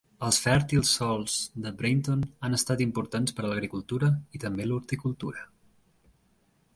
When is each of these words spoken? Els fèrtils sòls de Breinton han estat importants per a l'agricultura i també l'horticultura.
Els 0.25 0.37
fèrtils 0.43 0.91
sòls 0.99 1.33
de 1.65 1.73
Breinton 1.81 2.23
han 2.47 2.57
estat 2.59 2.81
importants 2.87 3.37
per 3.41 3.45
a 3.45 3.51
l'agricultura 3.51 4.09
i 4.39 4.41
també 4.45 4.67
l'horticultura. 4.69 5.45